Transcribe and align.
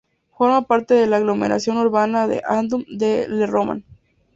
Forma 0.35 0.63
parte 0.63 0.95
de 0.95 1.05
la 1.05 1.17
aglomeración 1.17 1.77
urbana 1.77 2.27
de 2.27 2.41
Audun-le-Roman. 2.47 3.83